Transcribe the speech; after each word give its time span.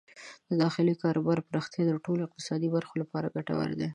د 0.49 0.51
داخلي 0.63 0.93
کاروبارونو 1.03 1.47
پراختیا 1.49 1.83
د 1.87 1.91
ټولو 2.05 2.21
اقتصادي 2.25 2.67
برخو 2.75 2.95
لپاره 3.01 3.33
ګټوره 3.35 3.75
ده. 3.79 3.87